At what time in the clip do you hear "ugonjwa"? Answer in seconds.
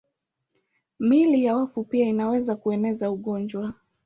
3.11-3.73